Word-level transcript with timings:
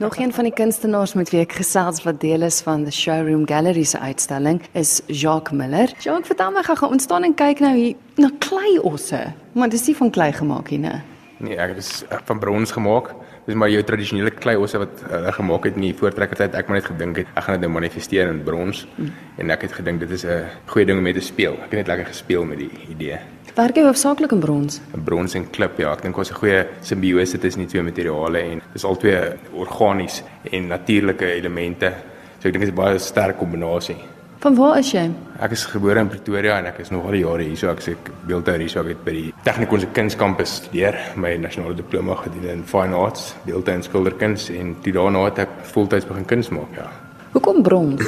Nog 0.00 0.16
een 0.16 0.32
van 0.32 0.44
die 0.44 0.52
kunstenaars 0.52 1.12
met 1.12 1.28
wie 1.30 1.42
ek 1.42 1.58
gesels 1.58 1.98
wat 2.06 2.22
deel 2.22 2.46
is 2.46 2.62
van 2.64 2.86
the 2.86 2.90
Showroom 2.90 3.42
Gallery 3.48 3.82
se 3.84 3.98
uitstalling 3.98 4.62
is 4.72 5.02
Jacques 5.06 5.52
Miller. 5.52 5.92
Jacques, 5.98 6.26
vertel 6.26 6.54
my 6.56 6.62
gou, 6.64 6.88
ons 6.88 7.04
staan 7.04 7.26
en 7.28 7.34
kyk 7.36 7.60
nou 7.60 7.74
hier 7.76 7.98
na 8.16 8.30
kleiosse. 8.40 9.20
Maar 9.52 9.68
dis 9.68 9.84
nie 9.90 9.96
van 9.98 10.10
klei 10.10 10.30
gemaak 10.32 10.72
nie, 10.72 10.80
né? 10.86 10.94
Nee, 11.40 11.56
ek 11.56 11.78
is 11.80 12.02
eh, 12.04 12.18
van 12.28 12.38
brons 12.38 12.72
gemaak. 12.76 13.14
Dis 13.46 13.56
maar 13.56 13.70
jou 13.72 13.80
tradisionele 13.82 14.30
kleiosse 14.36 14.78
wat 14.82 15.00
hulle 15.08 15.30
uh, 15.30 15.34
gemaak 15.34 15.64
het 15.64 15.78
in 15.80 15.86
die 15.86 15.94
voortrekkertyd. 15.96 16.54
Ek 16.58 16.68
maar 16.68 16.78
net 16.78 16.90
gedink 16.90 17.22
het 17.22 17.30
ek 17.32 17.46
gaan 17.46 17.56
dit 17.56 17.64
nou 17.64 17.72
manifesteer 17.78 18.28
in 18.28 18.42
brons 18.44 18.84
mm. 18.98 19.08
en 19.40 19.54
ek 19.56 19.64
het 19.64 19.78
gedink 19.78 20.04
dit 20.04 20.12
is 20.12 20.26
'n 20.26 20.44
goeie 20.68 20.84
ding 20.86 21.00
om 21.00 21.04
mee 21.04 21.16
te 21.16 21.24
speel. 21.24 21.56
Ek 21.64 21.72
het 21.72 21.80
net 21.80 21.88
lekker 21.88 22.12
gespeel 22.12 22.44
met 22.44 22.60
die 22.60 22.70
idee. 22.92 23.18
Werk 23.56 23.76
jy 23.76 23.82
hoofsaaklik 23.88 24.32
in 24.36 24.40
brons? 24.40 24.80
In 24.94 25.02
brons 25.02 25.34
en 25.34 25.50
klip, 25.50 25.78
ja. 25.78 25.92
Ek 25.92 26.02
dink 26.02 26.18
ons 26.18 26.30
'n 26.30 26.34
goeie 26.34 26.66
simbiose 26.82 27.38
tussen 27.38 27.64
die 27.64 27.68
twee 27.68 27.82
materiale 27.82 28.38
en 28.38 28.62
dis 28.72 28.84
albei 28.84 29.38
organies 29.52 30.22
en 30.52 30.68
natuurlike 30.68 31.24
elemente. 31.24 31.94
So 32.38 32.48
ek 32.48 32.52
dink 32.52 32.64
dit 32.64 32.72
is 32.72 32.76
'n 32.78 32.82
baie 32.84 32.98
sterk 32.98 33.38
kombinasie. 33.38 33.96
Van 34.40 34.54
waar 34.56 34.78
is 34.80 34.88
jy? 34.94 35.02
Ek 35.44 35.52
is 35.52 35.66
gebore 35.68 36.00
in 36.00 36.08
Pretoria 36.08 36.54
en 36.62 36.70
ek 36.70 36.78
is 36.80 36.88
nog 36.88 37.04
al 37.10 37.18
jare 37.18 37.44
hier. 37.44 37.58
So 37.60 37.68
ek 37.68 37.82
sê 37.84 37.92
beeldhouer 38.24 38.62
hier 38.64 38.72
so 38.72 38.80
ek 38.80 38.94
het 38.94 39.02
by 39.04 39.12
die 39.12 39.32
Technikon 39.44 39.82
se 39.82 39.88
kunskampus 39.92 40.54
studeer, 40.62 40.96
my 41.20 41.34
nasionale 41.42 41.76
diploma 41.76 42.16
gedoen 42.22 42.46
in 42.54 42.62
fine 42.68 42.96
arts, 42.96 43.34
beeldhou 43.44 43.74
en 43.76 43.84
skilderkuns 43.84 44.48
en 44.56 44.72
toe 44.80 44.94
daarna 44.96 45.26
het 45.26 45.42
ek 45.44 45.52
voltyds 45.74 46.08
begin 46.08 46.24
kuns 46.30 46.48
maak, 46.56 46.72
ja. 46.78 46.88
Hoekom 47.34 47.60
brons? 47.66 48.00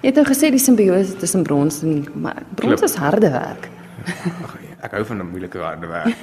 Jy 0.00 0.08
het 0.08 0.16
nou 0.16 0.24
gesê 0.30 0.48
die 0.48 0.62
simbiose 0.64 1.18
tussen 1.20 1.44
brons 1.44 1.82
en 1.84 2.06
maar 2.16 2.40
brons 2.56 2.80
Klip. 2.80 2.88
is 2.88 2.96
harde 2.96 3.28
werk. 3.36 3.68
Ag, 4.44 4.54
ek 4.86 4.94
hou 4.96 5.02
van 5.04 5.22
'n 5.22 5.30
moeilike 5.30 5.58
harde 5.58 5.86
werk. 5.86 6.16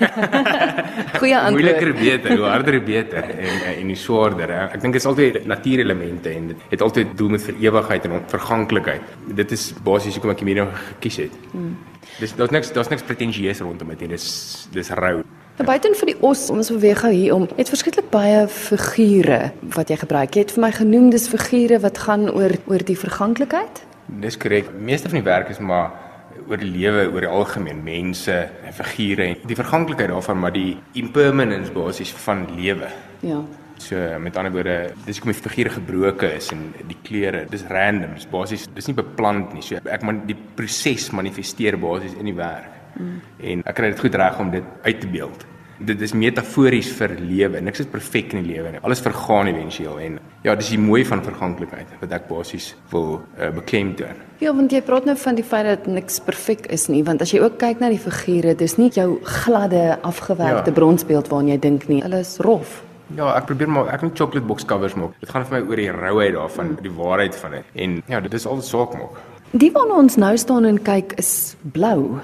Goeie 1.22 1.38
antwoord. 1.38 1.58
Moeiliker 1.58 1.94
beter, 1.94 2.38
hoe 2.38 2.45
harder 2.45 2.84
beter 2.84 3.23
en 3.23 3.58
en 3.73 3.88
die 3.88 3.95
swaarder. 3.95 4.53
Ek 4.73 4.81
dink 4.81 4.94
dit 4.94 5.02
is 5.02 5.09
altyd 5.09 5.45
natuurelemente 5.45 6.30
en 6.30 6.48
dit 6.53 6.58
het 6.70 6.81
altyd 6.81 7.17
doel 7.17 7.30
met 7.36 7.41
vir 7.41 7.55
ewigheid 7.67 8.05
en 8.05 8.22
verganklikheid. 8.27 9.02
Dit 9.36 9.52
is 9.52 9.73
basies 9.83 10.17
hoekom 10.17 10.33
ek 10.36 10.45
hierdie 10.45 10.67
gekies 10.94 11.17
het. 11.28 11.36
Hmm. 11.52 11.75
Dis 12.20 12.33
daar's 12.36 12.52
niks 12.52 12.72
daar's 12.73 12.89
niks 12.89 13.03
pretensieus 13.03 13.59
rondom 13.59 13.94
dit. 13.94 14.09
Dis 14.09 14.67
dis 14.72 14.89
rou. 14.89 15.22
Nou 15.58 15.66
buiten 15.66 15.95
vir 15.98 16.11
die 16.11 16.17
os, 16.22 16.50
ons 16.53 16.70
beweeg 16.70 17.00
gou 17.02 17.09
hier 17.11 17.33
om. 17.33 17.48
Het 17.58 17.70
verskriklik 17.70 18.11
baie 18.14 18.44
figure 18.48 19.52
wat 19.73 19.89
jy 19.89 19.98
gebruik. 19.98 20.36
Jy 20.36 20.45
het 20.45 20.53
vir 20.53 20.61
my 20.61 20.72
genoem 20.72 21.09
dis 21.09 21.28
figure 21.31 21.80
wat 21.81 21.98
gaan 21.98 22.30
oor 22.30 22.53
oor 22.70 22.86
die 22.86 22.98
verganklikheid. 22.98 23.81
Dis 24.22 24.38
korrek. 24.38 24.70
Meeste 24.78 25.09
van 25.09 25.20
die 25.20 25.25
werk 25.25 25.50
is 25.50 25.59
maar 25.59 26.06
oor 26.48 26.62
die 26.62 26.72
lewe 26.72 27.08
oor 27.12 27.26
die 27.26 27.31
algemeen 27.31 27.84
mense 27.84 28.36
en 28.66 28.76
figure 28.76 29.30
en 29.31 29.48
die 29.50 29.58
verganklikheid 29.58 30.12
daarvan 30.14 30.40
maar 30.42 30.56
die 30.56 30.78
impermanence 31.00 31.73
basies 31.76 32.14
van 32.26 32.45
lewe. 32.56 32.92
Ja. 33.26 33.42
So 33.78 34.00
met 34.20 34.38
ander 34.38 34.52
woorde, 34.56 34.78
dis 35.06 35.20
kom 35.22 35.31
die 35.31 35.38
figure 35.38 35.70
gebroke 35.76 36.31
is 36.38 36.50
en 36.56 36.72
die 36.89 36.98
kleure, 37.06 37.45
dis 37.52 37.67
random, 37.70 38.16
dis 38.17 38.30
basies 38.31 38.66
dis 38.73 38.89
nie 38.89 38.98
beplant 38.98 39.54
nie. 39.54 39.66
So 39.66 39.81
ek 39.84 40.06
maar 40.08 40.23
die 40.30 40.38
proses 40.58 41.12
manifesteer 41.14 41.78
basies 41.81 42.17
in 42.17 42.31
die 42.31 42.38
werk. 42.38 42.73
Mm. 42.98 43.20
En 43.52 43.67
ek 43.70 43.78
kry 43.78 43.92
dit 43.94 44.02
goed 44.02 44.17
reg 44.17 44.42
om 44.42 44.50
dit 44.56 44.73
uit 44.88 45.00
te 45.04 45.11
beeld 45.11 45.45
dit 45.80 46.02
is 46.02 46.14
metafories 46.17 46.89
vir 46.97 47.14
lewe. 47.20 47.61
Niks 47.61 47.83
is 47.83 47.89
perfek 47.92 48.33
in 48.33 48.44
die 48.44 48.56
lewe 48.56 48.73
nie. 48.73 48.81
Alles 48.86 49.02
vergaan 49.03 49.50
éventueel 49.52 50.00
en 50.06 50.17
ja, 50.45 50.56
dis 50.56 50.72
die 50.73 50.81
mooi 50.81 51.03
van 51.06 51.22
verganklikheid 51.25 51.92
wat 52.02 52.16
ek 52.17 52.28
basies 52.30 52.72
wil 52.92 53.20
uh, 53.20 53.52
beklemtoon. 53.56 54.25
Ja, 54.42 54.53
want 54.53 54.73
jy 54.73 54.81
praat 54.86 55.08
nou 55.09 55.16
van 55.17 55.38
die 55.38 55.45
feit 55.45 55.66
dat 55.66 55.88
niks 55.89 56.20
perfek 56.25 56.67
is 56.73 56.88
nie, 56.94 57.03
want 57.05 57.23
as 57.25 57.33
jy 57.33 57.42
ook 57.42 57.58
kyk 57.61 57.81
na 57.81 57.89
die 57.94 58.02
figure, 58.02 58.53
dis 58.58 58.78
nie 58.78 58.89
jou 58.94 59.17
gladde 59.25 59.98
afgewerkte 60.05 60.73
ja. 60.73 60.78
bronsbeeld 60.78 61.31
waarna 61.33 61.55
jy 61.55 61.61
dink 61.64 61.88
nie. 61.89 62.03
Hulle 62.05 62.22
is 62.25 62.38
rof. 62.45 62.81
Ja, 63.16 63.31
ek 63.38 63.48
probeer 63.48 63.70
maar 63.72 63.89
ek 63.94 64.03
moet 64.03 64.20
chocolate 64.20 64.48
box 64.48 64.66
covers 64.67 64.98
maak. 65.00 65.16
Dit 65.22 65.31
gaan 65.31 65.45
vir 65.48 65.58
my 65.58 65.64
oor 65.70 65.80
die 65.80 65.92
rouheid 65.95 66.33
daarvan, 66.36 66.73
mm. 66.73 66.83
die 66.83 66.95
waarheid 66.98 67.38
van 67.39 67.58
dit. 67.58 67.75
En 67.86 68.00
ja, 68.11 68.22
dit 68.23 68.33
is 68.36 68.48
al 68.50 68.61
saak 68.66 68.98
maak. 69.00 69.22
Die 69.55 69.72
waarna 69.72 70.02
ons 70.03 70.17
nou 70.20 70.33
staan 70.38 70.67
en 70.67 70.81
kyk 70.83 71.16
is 71.22 71.55
blou. 71.72 72.20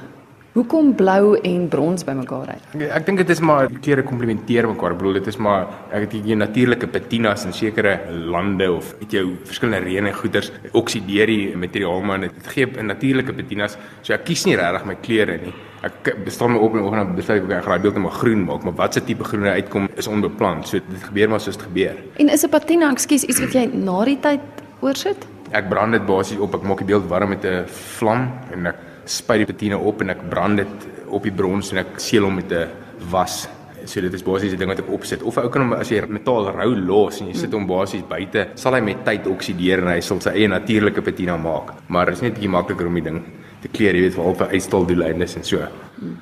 Hoekom 0.53 0.91
blou 0.93 1.33
en 1.41 1.63
brons 1.65 2.03
bymekaar 2.05 2.51
uit? 2.53 2.65
Ek, 2.77 2.81
ek 2.99 3.05
dink 3.07 3.23
dit 3.23 3.31
is 3.33 3.39
maar 3.41 3.71
kleure 3.81 4.03
komplementeer 4.05 4.67
mekaar. 4.69 4.93
Ek 4.93 4.99
bedoel 4.99 5.15
dit 5.17 5.29
is 5.31 5.39
maar 5.41 5.63
ek 5.89 6.03
het 6.05 6.13
hier 6.27 6.37
natuurlike 6.37 6.91
patinas 6.93 7.47
in 7.47 7.55
sekere 7.57 7.95
lande 8.29 8.67
of 8.69 8.91
het 8.99 9.15
jou 9.17 9.23
verskillende 9.49 9.87
reën 9.87 10.11
en 10.11 10.13
goeters 10.13 10.51
oksideer 10.77 11.33
die 11.33 11.57
materiaal 11.57 12.05
maar 12.05 12.21
dit 12.21 12.51
gee 12.53 12.67
'n 12.69 12.85
natuurlike 12.85 13.33
patinas. 13.33 13.79
So 14.03 14.13
ek 14.13 14.25
kies 14.29 14.45
nie 14.45 14.55
regtig 14.55 14.85
my 14.85 14.95
kleure 15.01 15.39
nie. 15.41 15.55
Ek 15.81 16.21
bestaan 16.23 16.53
my 16.53 16.59
op 16.59 16.75
en 16.75 16.85
oggend 16.85 17.09
en 17.09 17.15
besluit 17.15 17.41
ek 17.41 17.63
gaan 17.63 17.73
daai 17.73 17.81
beeld 17.81 17.95
net 17.95 18.03
maar 18.03 18.19
groen 18.21 18.45
maak, 18.45 18.63
maar 18.63 18.75
watse 18.75 19.03
tipe 19.03 19.23
groen 19.23 19.47
uitkom 19.47 19.89
is 19.95 20.07
onbeplan. 20.07 20.63
So 20.63 20.77
dit 20.77 21.03
gebeur 21.03 21.29
maar 21.29 21.39
soos 21.39 21.57
dit 21.57 21.65
gebeur. 21.65 21.95
En 22.19 22.29
is 22.29 22.45
'n 22.45 22.49
patina, 22.49 22.91
ekskuus, 22.91 23.23
iets 23.23 23.39
wat 23.39 23.53
jy 23.53 23.71
na 23.73 24.05
die 24.05 24.19
tyd 24.19 24.41
oorsit? 24.81 25.25
Ek 25.51 25.67
brand 25.69 25.91
dit 25.93 26.05
basies 26.05 26.37
op. 26.37 26.53
Ek 26.53 26.61
maak 26.61 26.77
die 26.77 26.85
beeld 26.85 27.09
warm 27.09 27.29
met 27.29 27.43
'n 27.43 27.65
vlam 27.65 28.31
en 28.51 28.67
ek 28.67 28.75
spuit 29.05 29.43
die 29.43 29.49
patine 29.49 29.77
op 29.77 30.01
en 30.01 30.13
ek 30.13 30.23
brand 30.29 30.57
dit 30.57 30.87
op 31.13 31.23
die 31.23 31.33
brons 31.35 31.71
en 31.73 31.83
ek 31.83 31.99
seël 32.01 32.27
hom 32.27 32.35
met 32.35 32.51
'n 32.51 32.67
was. 33.11 33.47
So 33.85 34.01
dit 34.01 34.13
is 34.13 34.23
basies 34.23 34.51
die 34.51 34.57
ding 34.57 34.69
wat 34.69 34.79
ek 34.79 34.89
opsit. 34.89 35.23
Of 35.23 35.37
ou 35.37 35.49
kan 35.49 35.61
hom 35.61 35.73
as 35.73 35.89
jy 35.91 36.01
metaal 36.07 36.51
rou 36.55 36.75
los 36.75 37.21
en 37.21 37.27
jy 37.27 37.33
sit 37.33 37.51
hom 37.51 37.67
basies 37.67 38.03
buite, 38.07 38.47
sal 38.55 38.73
hy 38.73 38.81
met 38.81 39.03
tyd 39.05 39.27
oksideer 39.27 39.79
en 39.79 39.87
hy 39.87 39.99
sal 39.99 40.21
sy 40.21 40.29
eie 40.29 40.47
natuurlike 40.47 41.01
patina 41.01 41.37
maak. 41.37 41.73
Maar 41.87 42.05
dit 42.05 42.15
is 42.15 42.21
net 42.21 42.33
bietjie 42.33 42.49
makliker 42.49 42.87
om 42.87 42.93
die 42.93 43.03
ding 43.03 43.23
te 43.61 43.67
kleer, 43.71 43.95
jy 43.95 44.01
weet, 44.01 44.15
vir 44.15 44.23
al 44.27 44.35
vir 44.35 44.47
uitstal 44.57 44.85
doeleindes 44.87 45.35
en 45.39 45.43
so. 45.47 45.67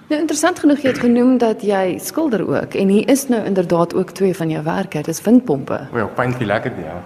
Nou 0.10 0.20
interessant 0.20 0.60
genoeg 0.62 0.84
jy 0.84 0.92
het 0.92 1.02
genoem 1.02 1.38
dat 1.42 1.64
jy 1.66 1.98
skilder 2.04 2.44
ook 2.48 2.76
en 2.78 2.94
hier 2.94 3.10
is 3.10 3.28
nou 3.30 3.42
inderdaad 3.46 3.96
ook 3.98 4.14
twee 4.18 4.34
van 4.38 4.50
jou 4.50 4.64
werke, 4.64 5.02
dis 5.06 5.22
windpompe. 5.26 5.80
O 5.94 5.98
ja, 5.98 6.08
pynlik 6.18 6.46
lekker 6.46 6.72
ja. 6.82 6.98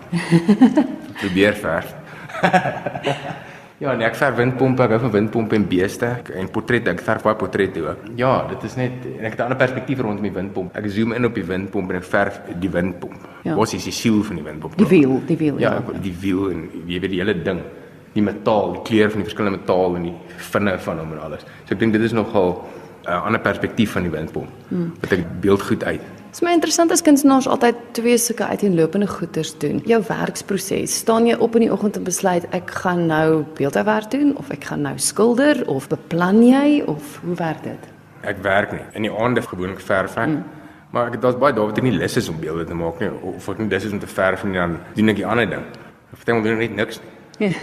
Probeer 1.22 1.60
verf. 1.64 1.96
Ja, 3.84 3.92
nee, 3.92 4.06
ek 4.08 4.16
verf 4.16 4.38
windpompe, 4.40 4.86
ek 4.86 4.94
hou 4.96 5.02
van 5.04 5.12
windpompe 5.12 5.58
en 5.58 5.66
beeste 5.68 6.08
en 6.40 6.48
portrette. 6.52 6.94
Ek 6.94 7.02
verf 7.04 7.26
baie 7.26 7.36
portrette 7.36 7.82
ook. 7.84 8.06
Ja, 8.20 8.32
dit 8.48 8.64
is 8.70 8.78
net 8.80 9.04
en 9.10 9.26
ek 9.28 9.36
het 9.36 9.40
'n 9.40 9.48
ander 9.50 9.60
perspektief 9.60 10.00
rondom 10.00 10.24
die 10.24 10.32
windpomp. 10.32 10.76
Ek 10.78 10.88
zoom 10.88 11.12
in 11.12 11.26
op 11.26 11.36
die 11.36 11.44
windpomp 11.44 11.90
en 11.90 11.98
ek 11.98 12.04
verf 12.04 12.40
die 12.60 12.70
windpomp. 12.70 13.20
Ja. 13.44 13.56
Wat 13.56 13.74
is 13.74 13.84
die 13.84 13.92
siel 13.92 14.24
van 14.24 14.36
die 14.36 14.44
windpomp? 14.44 14.78
Die 14.78 14.88
wiel, 14.88 15.22
die 15.26 15.38
wiel. 15.38 15.60
Ja, 15.60 15.74
ja. 15.74 16.00
die 16.02 16.16
wiel 16.20 16.52
en 16.52 16.70
jy 16.86 17.00
weet 17.00 17.10
die 17.10 17.20
hele 17.20 17.42
ding. 17.42 17.60
Die 18.14 18.24
metaal, 18.24 18.72
die 18.74 18.82
kleur 18.82 19.10
van 19.12 19.20
die 19.20 19.28
verskillende 19.28 19.58
metaal 19.58 19.96
en 19.96 20.04
die 20.04 20.16
vinne 20.38 20.80
van 20.80 21.00
hom 21.00 21.12
en 21.12 21.20
alles. 21.20 21.42
So 21.66 21.74
ek 21.74 21.80
dink 21.80 21.92
dit 21.92 22.02
is 22.02 22.14
nogal 22.14 22.64
'n 23.06 23.10
uh, 23.12 23.26
ander 23.26 23.42
perspektief 23.42 23.92
van 23.92 24.04
die 24.04 24.12
windpomp. 24.12 24.50
Hmm. 24.70 24.94
Wat 25.02 25.12
ek 25.12 25.42
beeld 25.42 25.62
goed 25.62 25.84
uit. 25.84 26.02
Dit 26.36 26.42
is 26.44 26.48
my 26.50 26.54
interessant 26.58 26.92
as 26.92 27.00
kunstenaars 27.00 27.46
altyd 27.48 27.78
twee 27.96 28.18
sulke 28.20 28.44
uiteenlopende 28.44 29.08
goeders 29.08 29.54
doen. 29.56 29.78
Jou 29.88 30.02
werksproses, 30.04 30.92
staan 31.00 31.30
jy 31.30 31.38
op 31.40 31.54
in 31.56 31.64
die 31.64 31.70
oggend 31.72 31.96
en 31.96 32.04
besluit 32.04 32.44
ek 32.52 32.74
gaan 32.82 33.06
nou 33.08 33.46
beeldhouwerk 33.56 34.10
doen 34.12 34.34
of 34.36 34.50
ek 34.52 34.66
gaan 34.68 34.82
nou 34.84 34.92
skilder 35.00 35.62
of 35.72 35.86
beplan 35.88 36.42
jy 36.44 36.82
of 36.92 37.14
hoe 37.24 37.38
werk 37.40 37.62
dit? 37.64 37.86
Ek 38.28 38.42
werk 38.44 38.74
nie. 38.76 38.82
In 39.00 39.06
die 39.08 39.14
aande 39.16 39.46
gewoonlik 39.46 39.80
verf 39.80 40.18
ek. 40.20 40.34
Mm. 40.34 40.42
Maar 40.92 41.14
ek 41.14 41.22
daar's 41.24 41.38
baie 41.40 41.56
daar 41.56 41.70
wat 41.70 41.80
ek 41.80 41.86
nie 41.88 41.94
lus 41.96 42.18
is 42.20 42.28
om 42.28 42.42
beelde 42.42 42.66
te 42.68 42.76
maak 42.76 43.00
nie 43.00 43.08
of 43.32 43.48
ek 43.54 43.62
nie 43.64 43.68
lus 43.72 43.88
is 43.88 43.96
om 43.96 44.02
te 44.04 44.10
verf 44.12 44.44
nie 44.44 44.60
dan 44.60 44.76
doen 44.98 45.14
ek 45.14 45.22
die 45.22 45.28
ander 45.36 45.48
ding. 45.54 45.64
Ek 46.12 46.20
vertel 46.20 46.42
hulle 46.50 46.58
net 46.66 46.76
niks 46.82 47.00
nie. 47.40 47.54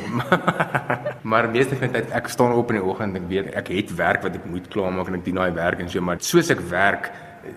maar 1.34 1.50
meeste 1.52 1.76
van 1.76 1.92
die 1.92 2.00
tyd 2.00 2.16
ek 2.16 2.32
staan 2.32 2.56
op 2.56 2.72
in 2.72 2.80
die 2.80 2.86
oggend 2.88 3.20
en 3.20 3.20
ek 3.20 3.28
weet 3.34 3.52
ek 3.52 3.68
het 3.76 3.92
werk 4.00 4.24
wat 4.24 4.40
ek 4.40 4.48
moet 4.48 4.72
klaarmaak 4.72 5.12
en 5.12 5.20
ek 5.20 5.28
doen 5.28 5.42
daai 5.42 5.60
werk 5.60 5.84
en 5.84 5.92
so 5.92 6.00
maar 6.00 6.24
soos 6.24 6.48
ek 6.56 6.64
werk 6.72 7.12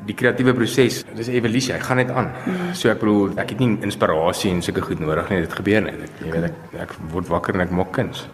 die 0.05 0.15
kreatiewe 0.15 0.53
proses, 0.53 1.03
dis 1.15 1.27
'n 1.27 1.37
evolusie, 1.39 1.73
hy 1.73 1.79
gaan 1.79 1.97
net 1.97 2.09
aan. 2.09 2.31
So 2.73 2.89
ek 2.89 2.99
bedoel, 2.99 3.37
ek 3.37 3.49
het 3.49 3.59
nie 3.59 3.77
inspirasie 3.81 4.51
en 4.51 4.61
sulke 4.61 4.81
goed 4.81 4.99
nodig 4.99 5.29
nie, 5.29 5.39
dit 5.39 5.53
gebeur 5.53 5.81
net. 5.81 6.01
Ek 6.03 6.25
jy 6.25 6.31
weet 6.31 6.43
ek 6.43 6.81
ek 6.81 6.95
word 7.11 7.27
wakker 7.27 7.53
en 7.55 7.61
ek 7.61 7.71
maak 7.71 7.91
kuns. 7.91 8.27